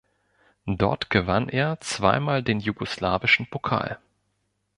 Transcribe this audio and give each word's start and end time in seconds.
Dort 0.65 1.11
gewann 1.11 1.47
er 1.47 1.79
zweimal 1.79 2.41
den 2.41 2.59
jugoslawischen 2.59 3.45
Pokal. 3.51 3.99